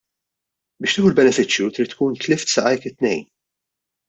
Biex 0.85 0.95
tieħu 0.95 1.11
l-benefiċċju 1.11 1.69
trid 1.75 1.93
tkun 1.93 2.17
tlift 2.25 2.55
saqajk 2.57 2.91
it-tnejn. 2.93 3.23